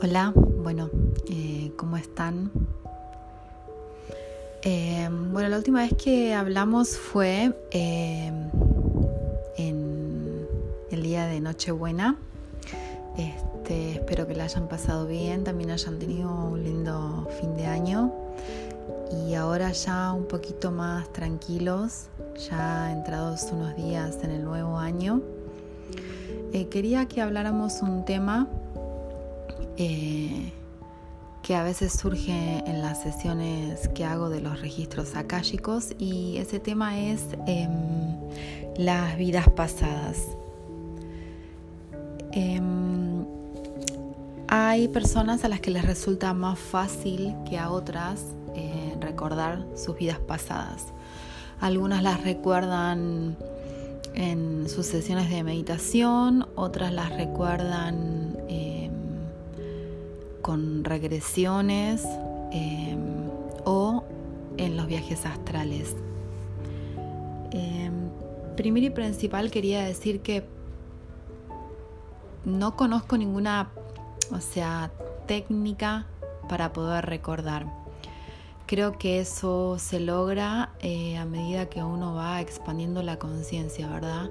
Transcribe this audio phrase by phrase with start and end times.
[0.00, 0.90] Hola, bueno,
[1.28, 2.52] eh, ¿cómo están?
[4.62, 8.30] Eh, bueno, la última vez que hablamos fue eh,
[9.56, 10.46] en
[10.92, 12.16] el día de Nochebuena.
[13.16, 18.12] Este, espero que la hayan pasado bien, también hayan tenido un lindo fin de año
[19.26, 22.06] y ahora ya un poquito más tranquilos,
[22.48, 25.22] ya entrados unos días en el nuevo año.
[26.70, 28.46] quería que habláramos un tema
[29.80, 30.52] eh,
[31.42, 36.58] que a veces surge en las sesiones que hago de los registros akáshicos y ese
[36.58, 37.70] tema es em,
[38.76, 40.18] las vidas pasadas.
[42.32, 43.24] Em,
[44.48, 48.24] hay personas a las que les resulta más fácil que a otras
[48.56, 50.86] eh, recordar sus vidas pasadas.
[51.60, 53.36] Algunas las recuerdan
[54.14, 58.17] en sus sesiones de meditación, otras las recuerdan
[60.48, 62.06] con regresiones
[62.52, 63.28] em,
[63.66, 64.02] o
[64.56, 65.94] en los viajes astrales.
[67.50, 67.90] Eh,
[68.56, 70.46] primero y principal quería decir que
[72.46, 73.68] no conozco ninguna,
[74.32, 74.90] o sea,
[75.26, 76.06] técnica
[76.48, 77.66] para poder recordar.
[78.64, 84.30] Creo que eso se logra eh, a medida que uno va expandiendo la conciencia, ¿verdad?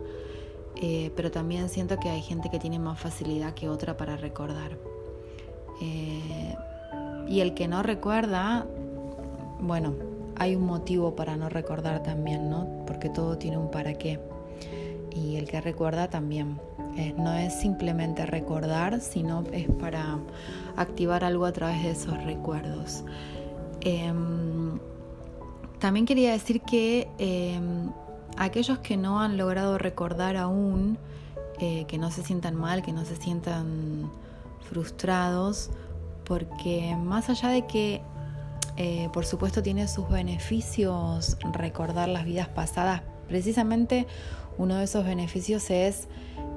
[0.78, 4.97] Eh, pero también siento que hay gente que tiene más facilidad que otra para recordar.
[5.82, 6.56] Eh,
[7.28, 8.66] y el que no recuerda,
[9.60, 9.94] bueno,
[10.38, 12.68] hay un motivo para no recordar también, ¿no?
[12.86, 14.20] Porque todo tiene un para qué.
[15.12, 16.60] Y el que recuerda también.
[16.96, 20.18] Eh, no es simplemente recordar, sino es para
[20.76, 23.04] activar algo a través de esos recuerdos.
[23.82, 24.80] Em,
[25.80, 27.92] también quería decir que em,
[28.38, 30.98] aquellos que no han logrado recordar aún,
[31.60, 34.10] eh, que no se sientan mal, que no se sientan
[34.70, 35.70] frustrados
[36.26, 38.02] porque más allá de que
[38.76, 44.06] eh, por supuesto tiene sus beneficios recordar las vidas pasadas, precisamente
[44.58, 46.08] uno de esos beneficios es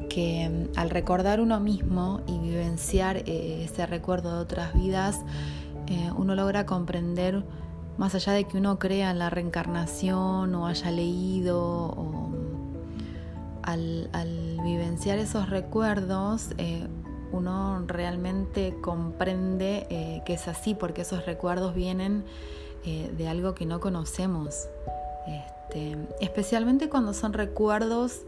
[0.09, 5.21] que mm, al recordar uno mismo y vivenciar eh, ese recuerdo de otras vidas,
[5.87, 7.45] eh, uno logra comprender,
[7.97, 14.11] más allá de que uno crea en la reencarnación o haya leído, o, mm, al,
[14.13, 16.51] al, vivenciar esos recuerdos,
[17.33, 22.25] uno realmente comprende eh, que es así porque esos recuerdos vienen
[22.85, 24.69] eh, de algo que no conocemos.
[25.27, 28.23] Este, especialmente cuando son recuerdos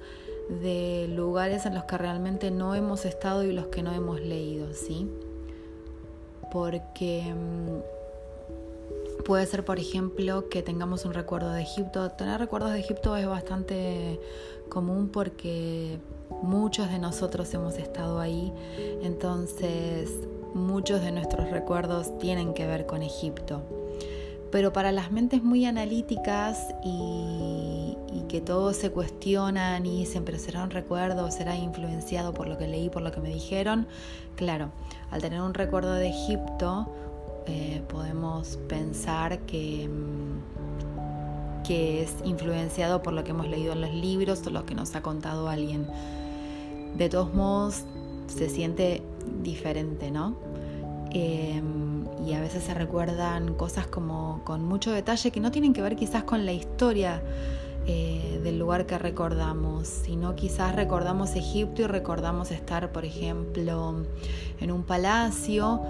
[0.48, 4.72] de lugares en los que realmente no hemos estado y los que no hemos leído,
[4.74, 5.08] ¿sí?
[6.50, 12.10] Porque mm, puede ser, por ejemplo, que tengamos un recuerdo de Egipto.
[12.10, 14.20] Tener recuerdos de Egipto es bastante
[14.68, 15.98] común porque
[16.42, 18.52] muchos de nosotros hemos estado ahí,
[19.02, 20.10] entonces
[20.54, 23.62] muchos de nuestros recuerdos tienen que ver con Egipto.
[24.50, 27.96] Pero para las mentes muy analíticas y,
[28.28, 32.66] que todos se cuestionan y dicen, pero será un recuerdo, será influenciado por lo que
[32.66, 33.86] leí, por lo que me dijeron,
[34.36, 34.70] claro,
[35.10, 36.90] al tener un recuerdo de Egipto,
[37.46, 39.42] eh, podemos pensar mm,
[41.62, 44.96] que es influenciado por lo que hemos leído en los libros o lo que nos
[44.96, 45.86] ha contado alguien
[46.96, 47.84] de todos modos
[48.26, 49.02] se siente
[49.42, 50.36] diferente, ¿no?
[51.10, 55.82] Em, y a veces se recuerdan cosas como con mucho detalle que no tienen que
[55.82, 57.22] ver quizás con la historia
[57.86, 64.04] eh, del lugar que recordamos, sino quizás recordamos Egipto y recordamos estar, por ejemplo,
[64.60, 65.82] en un palacio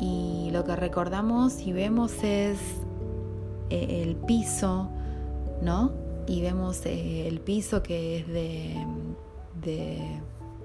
[0.00, 2.58] y lo que recordamos y vemos es
[3.68, 4.88] eh, el piso,
[5.60, 5.92] ¿no?
[6.26, 8.76] Y vemos eh, el piso que es de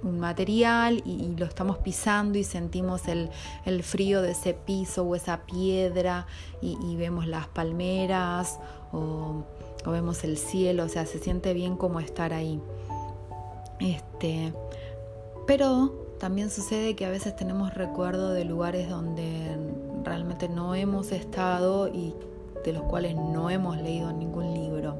[0.05, 3.29] un material y, lo estamos pisando y sentimos el,
[3.83, 6.27] frío de ese piso o esa piedra
[6.61, 8.59] y, vemos las palmeras
[8.93, 9.43] o,
[9.85, 12.59] vemos el cielo, o sea, se siente bien como estar ahí.
[13.79, 14.53] Este,
[15.45, 19.57] pero también sucede que a veces tenemos recuerdo de lugares donde
[20.03, 22.15] realmente no hemos estado y
[22.63, 24.95] de los cuales no hemos leído ningún libro.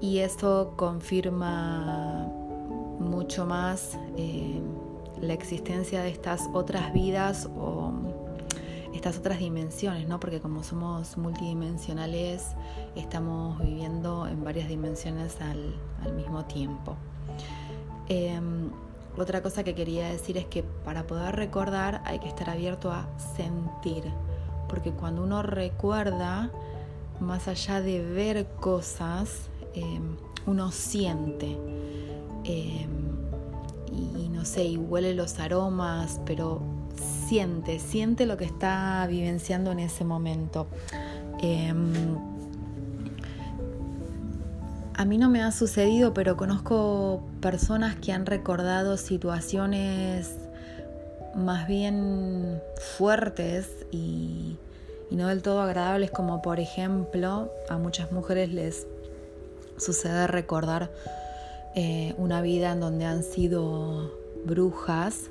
[0.00, 2.28] Y eso confirma
[3.02, 4.60] mucho más eh,
[5.20, 7.92] la existencia de estas otras vidas o
[8.94, 10.20] estas otras dimensiones, ¿no?
[10.20, 12.48] Porque como somos multidimensionales,
[12.94, 15.74] estamos viviendo en varias dimensiones al,
[16.14, 16.96] mismo tiempo.
[18.08, 18.70] Em,
[19.16, 23.06] otra cosa que quería decir es que para poder recordar hay que estar abierto a
[23.36, 24.04] sentir,
[24.68, 26.50] porque cuando uno recuerda,
[27.20, 30.16] más allá de ver cosas, em,
[30.46, 31.56] uno siente.
[32.44, 32.90] Em,
[33.92, 36.60] y, no sé, y huele los aromas, pero
[37.28, 40.66] siente, siente lo que está vivenciando en ese momento.
[41.40, 42.18] Em,
[44.94, 50.36] a mí no me ha sucedido, pero conozco personas que han recordado situaciones
[51.34, 52.60] más bien
[52.96, 54.58] fuertes y,
[55.10, 58.86] no del todo agradables, como por ejemplo a muchas mujeres les
[59.76, 60.90] sucede recordar
[61.74, 64.12] eh, una vida en donde han sido
[64.44, 65.30] brujas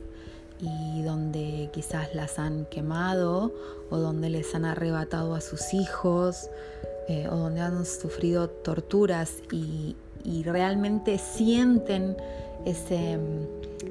[0.59, 3.51] y donde quizás las han quemado
[3.89, 6.49] o donde les han arrebatado a sus hijos
[7.07, 9.95] eh, o donde han sufrido torturas y,
[10.43, 12.15] realmente sienten
[12.63, 13.17] ese,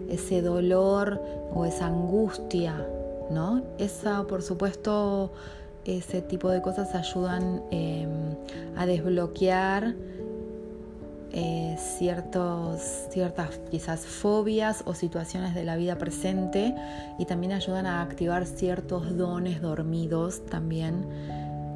[0.08, 1.20] ese dolor
[1.52, 2.86] o esa angustia,
[3.30, 3.62] ¿no?
[3.78, 5.32] Esa, por supuesto,
[5.84, 8.36] ese tipo de cosas ayudan em,
[8.76, 9.94] a desbloquear
[11.32, 12.80] eh, ciertos,
[13.10, 16.74] ciertas quizás fobias o situaciones de la vida presente
[17.18, 21.06] y también ayudan a activar ciertos dones dormidos también.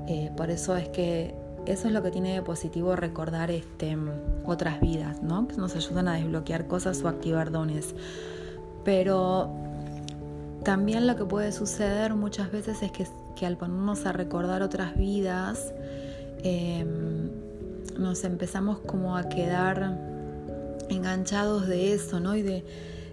[0.08, 1.34] Eh, por eso es que
[1.66, 3.96] eso es lo que tiene de positivo recordar este,
[4.44, 5.46] otras vidas, ¿no?
[5.46, 7.94] que nos ayudan a desbloquear cosas o activar dones.
[8.84, 9.50] Pero
[10.64, 13.06] también lo que puede suceder muchas veces es que,
[13.36, 15.72] que al ponernos a recordar otras vidas,
[16.42, 17.30] em,
[17.98, 19.98] nos empezamos como a quedar
[20.88, 22.36] enganchados de eso, ¿no?
[22.36, 22.64] Y de,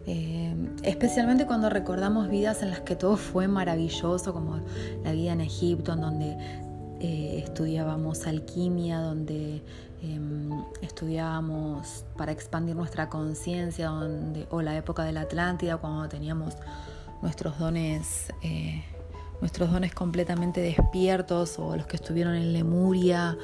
[0.08, 4.60] eh, especialmente cuando recordamos vidas en las que todo fue maravilloso, como
[5.04, 6.38] la vida en Egipto, en donde
[7.00, 9.64] eh, estudiábamos alquimia, donde
[10.02, 10.50] em,
[10.82, 13.92] estudiábamos para expandir nuestra conciencia,
[14.50, 16.56] o la época de la Atlántida, cuando teníamos
[17.22, 18.34] nuestros dones.
[18.42, 18.84] Eh,
[19.42, 23.36] nuestros dones completamente despiertos o los que estuvieron en Lemuria,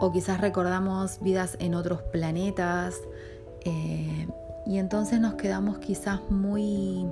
[0.00, 3.00] o quizás recordamos vidas en otros planetas
[3.64, 4.28] eh,
[4.66, 7.06] y entonces nos quedamos quizás muy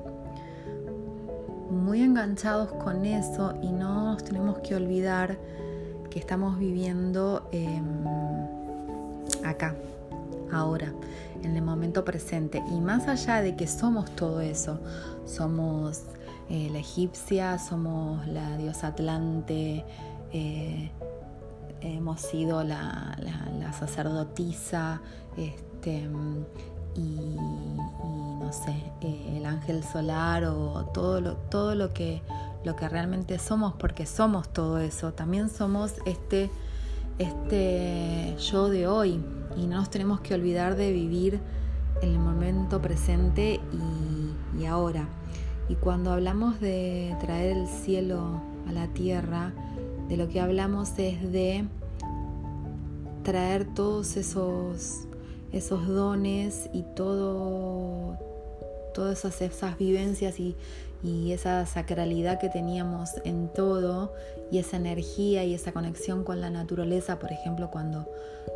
[1.70, 5.38] muy enganchados con eso y no nos tenemos que olvidar
[6.10, 7.82] que estamos viviendo em,
[9.44, 9.74] acá,
[10.52, 10.92] ahora,
[11.42, 12.62] en el momento presente.
[12.70, 14.78] Y más allá de que somos todo eso,
[15.26, 16.02] somos
[16.48, 19.84] eh, la egipcia, somos la diosa Atlante,
[20.32, 20.90] eh,
[21.94, 23.16] hemos sido la,
[23.78, 25.00] sacerdotisa
[25.36, 26.08] este,
[26.94, 27.36] y,
[28.40, 32.22] no sé, eh, el ángel solar o todo lo, todo lo que,
[32.64, 35.12] lo que realmente somos, porque somos todo eso.
[35.12, 36.50] También somos este,
[37.18, 39.20] este yo de hoy
[39.56, 41.40] y no nos tenemos que olvidar de vivir
[42.02, 43.60] el momento presente
[44.58, 45.06] y ahora.
[45.68, 49.52] Y cuando hablamos de traer el cielo a la tierra,
[50.08, 51.64] de lo que hablamos es de
[53.24, 55.00] traer todos esos,
[55.52, 58.16] esos dones y todo,
[58.94, 60.54] todas esas, esas vivencias y,
[61.02, 64.12] y esa sacralidad que teníamos en todo
[64.52, 68.06] y esa energía y esa conexión con la naturaleza, por ejemplo, cuando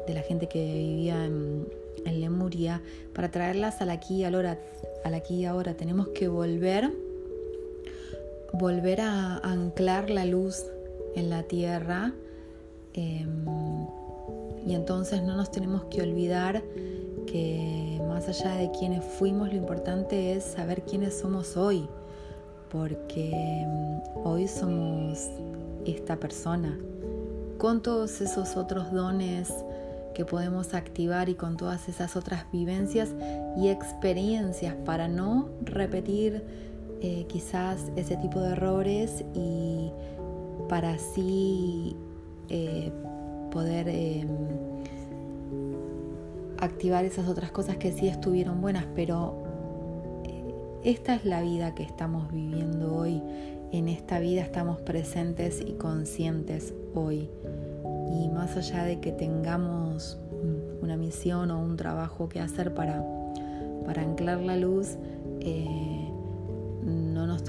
[0.07, 1.67] de la gente que vivía en,
[2.05, 2.81] en Lemuria,
[3.13, 4.57] para traerlas al aquí y ahora,
[5.05, 6.93] al aquí y ahora tenemos que volver,
[8.53, 10.65] volver a anclar la luz
[11.15, 12.13] en la tierra.
[12.95, 13.45] Em,
[14.67, 16.63] y entonces no nos tenemos que olvidar
[17.27, 21.89] que más allá de quienes fuimos, lo importante es saber quiénes somos hoy,
[22.71, 25.31] porque em, hoy somos
[25.87, 26.79] esta persona,
[27.59, 29.53] con todos esos otros dones
[30.15, 33.11] que podemos activar y con todas esas otras vivencias
[33.57, 36.43] y experiencias para no repetir
[37.01, 39.91] eh, quizás ese tipo de errores y
[40.69, 41.97] para así
[42.49, 42.91] eh,
[43.51, 44.29] poder em,
[46.59, 49.35] activar esas otras cosas que sí estuvieron buenas, pero
[50.25, 53.23] eh, esta es la vida que estamos viviendo hoy.
[53.73, 57.31] En esta vida estamos presentes y conscientes hoy.
[58.13, 60.19] Y más allá de que tengamos
[60.83, 63.05] una misión o un trabajo que hacer para,
[63.85, 64.97] para anclar la luz,
[65.41, 66.11] eh,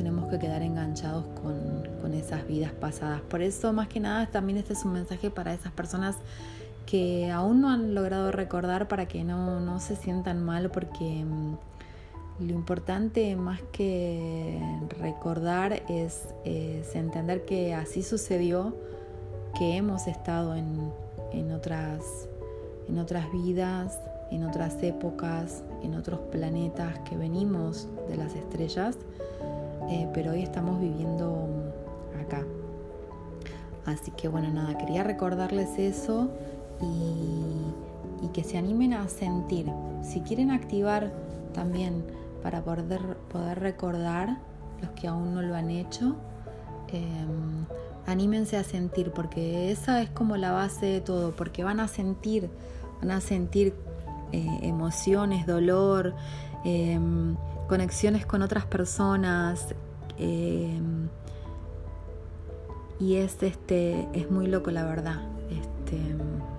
[0.02, 3.22] tenemos que quedar enganchados con, esas vidas pasadas.
[3.22, 6.16] Por eso, más que nada, también este es un mensaje para esas personas
[6.86, 12.54] que aún no han logrado recordar para que no, se sientan mal, porque mm, lo
[12.54, 14.60] importante más que
[15.00, 18.76] recordar es, entender que así sucedió,
[19.58, 20.92] que hemos estado en,
[21.32, 22.28] en, otras,
[22.90, 24.00] en otras vidas,
[24.32, 28.98] en otras épocas, en otros planetas que venimos de las estrellas
[29.92, 31.50] eh, pero hoy estamos viviendo
[32.26, 32.46] acá.
[33.86, 36.30] Así que bueno, nada, quería recordarles eso
[36.82, 39.70] y, que se animen a sentir.
[40.02, 41.12] Si quieren activar
[41.54, 42.06] también
[42.42, 44.38] para poder, poder recordar
[44.80, 46.16] los que aún no lo han hecho.
[46.88, 47.66] Em,
[48.06, 52.50] anímense a sentir, porque esa es como la base de todo, porque van a sentir,
[53.02, 53.74] van a sentir
[54.32, 56.14] eh, emociones, dolor,
[56.64, 57.36] em,
[57.72, 59.74] conexiones con otras personas.
[60.18, 61.08] Em,
[63.00, 65.22] y es, este, es muy loco la verdad.
[65.50, 65.98] Este,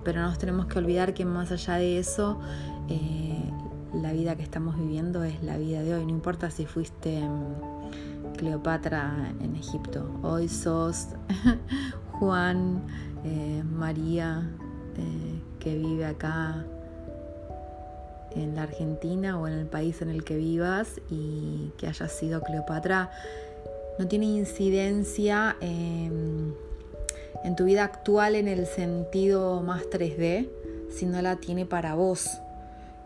[0.03, 2.39] pero no nos tenemos que olvidar que más allá de eso,
[2.89, 3.47] eh,
[3.93, 6.03] la vida que estamos viviendo es la vida de hoy.
[6.03, 7.21] No importa si fuiste
[8.35, 10.09] Cleopatra en Egipto.
[10.23, 11.09] Hoy sos
[12.13, 12.81] Juan,
[13.23, 14.49] eh, María,
[14.97, 16.65] eh, que vive acá
[18.35, 22.41] en la Argentina o en el país en el que vivas y que hayas sido
[22.41, 23.11] Cleopatra,
[23.99, 26.55] no tiene incidencia en,
[27.55, 30.49] tu vida actual en el sentido más 3D,
[30.89, 32.29] sino la tiene para vos.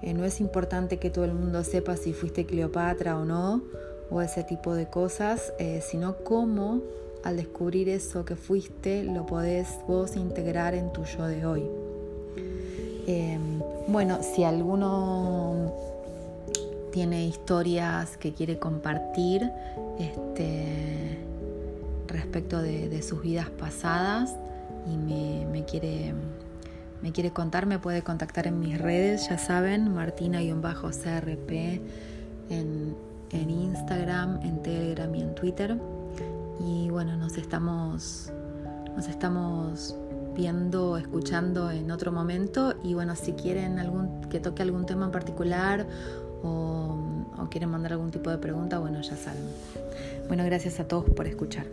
[0.01, 3.63] Eh, no es importante que todo el mundo sepa si fuiste Cleopatra o no,
[4.09, 6.81] o ese tipo de cosas, eh, sino cómo
[7.23, 11.63] al descubrir eso que fuiste lo podés vos integrar en tu yo de hoy.
[13.87, 15.73] Bueno, si alguno
[16.91, 19.49] tiene historias que quiere compartir
[19.97, 21.17] este,
[22.07, 24.35] respecto de, sus vidas pasadas
[24.91, 26.13] y me, quiere,
[27.01, 31.51] me quiere contar, me puede contactar en mis redes, ya saben, martina-crp
[32.49, 32.95] en,
[33.31, 35.77] en Instagram, en Telegram y en Twitter.
[36.59, 38.33] Y bueno, nos estamos,
[38.95, 39.95] nos estamos
[40.37, 42.75] viendo, escuchando en otro momento.
[42.83, 45.87] Y bueno, si quieren algún, que toque algún tema en particular
[46.43, 46.95] o,
[47.37, 49.43] o quieren mandar algún tipo de pregunta, bueno, ya saben.
[50.27, 51.65] Bueno, gracias a todos por escuchar.